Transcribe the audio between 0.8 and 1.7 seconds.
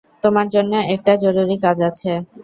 একটা জরুরি